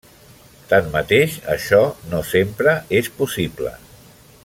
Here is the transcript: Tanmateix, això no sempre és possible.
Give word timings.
Tanmateix, 0.71 1.35
això 1.55 1.81
no 2.15 2.23
sempre 2.31 2.75
és 3.03 3.11
possible. 3.23 3.79